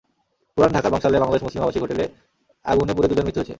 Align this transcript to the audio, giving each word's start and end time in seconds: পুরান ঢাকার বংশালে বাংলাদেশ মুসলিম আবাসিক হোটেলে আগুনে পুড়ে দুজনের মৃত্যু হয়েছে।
পুরান 0.57 0.71
ঢাকার 0.75 0.91
বংশালে 0.93 1.17
বাংলাদেশ 1.19 1.43
মুসলিম 1.43 1.61
আবাসিক 1.63 1.81
হোটেলে 1.81 2.05
আগুনে 2.65 2.93
পুড়ে 2.95 3.07
দুজনের 3.07 3.25
মৃত্যু 3.25 3.39
হয়েছে। 3.39 3.49